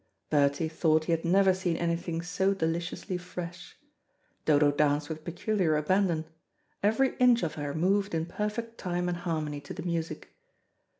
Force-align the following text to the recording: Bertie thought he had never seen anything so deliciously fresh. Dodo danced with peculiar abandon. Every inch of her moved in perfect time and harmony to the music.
Bertie 0.31 0.67
thought 0.67 1.03
he 1.05 1.11
had 1.11 1.23
never 1.23 1.53
seen 1.53 1.77
anything 1.77 2.23
so 2.23 2.55
deliciously 2.55 3.19
fresh. 3.19 3.77
Dodo 4.45 4.71
danced 4.71 5.09
with 5.09 5.23
peculiar 5.23 5.77
abandon. 5.77 6.25
Every 6.81 7.15
inch 7.17 7.43
of 7.43 7.53
her 7.53 7.75
moved 7.75 8.15
in 8.15 8.25
perfect 8.25 8.79
time 8.79 9.07
and 9.07 9.17
harmony 9.17 9.61
to 9.61 9.75
the 9.75 9.83
music. 9.83 10.33